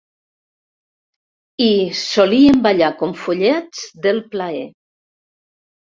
[1.65, 1.67] I
[2.01, 4.67] solien ballar com follets del plaer.